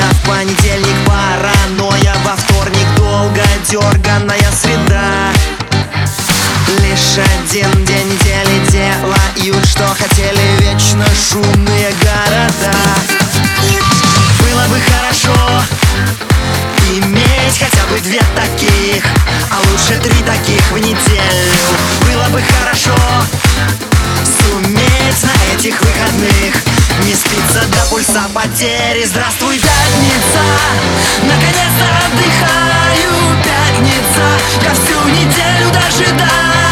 [0.00, 5.32] дня В понедельник паранойя Во вторник долго дерганная среда.
[6.82, 12.76] Лишь один день недели делают, что хотели Вечно шумные города.
[14.40, 15.62] Было бы хорошо
[16.92, 19.04] Иметь хотя бы две таких
[19.50, 21.52] А лучше три таких в неделю.
[22.06, 22.96] Было бы хорошо
[24.24, 26.39] Суметь на этих выходных
[28.10, 29.04] пульса потери.
[29.04, 30.42] Здравствуй, пятница.
[31.22, 34.24] Наконец-то отдыхаю Пятница.
[34.64, 36.69] Ко всю неделю дожидаюсь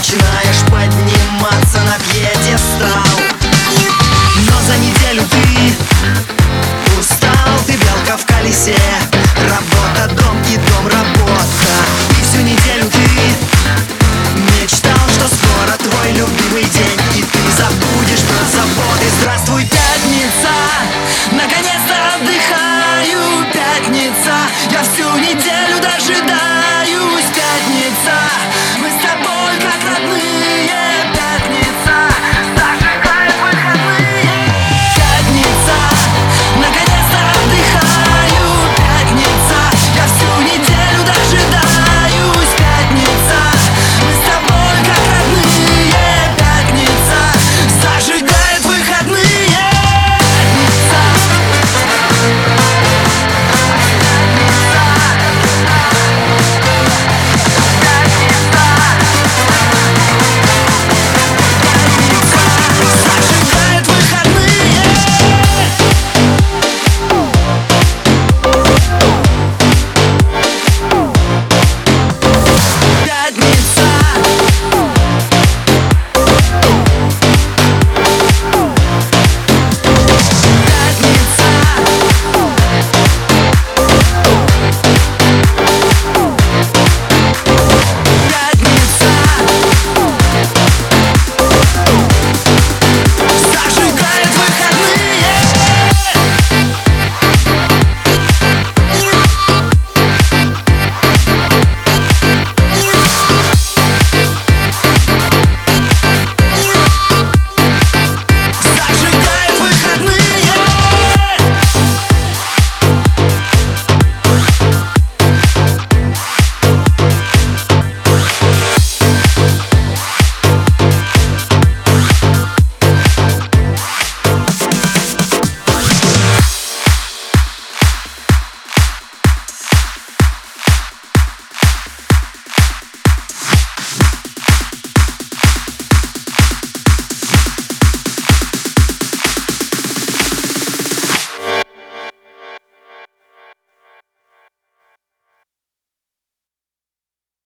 [0.00, 3.09] Начинаешь подниматься на пьедестал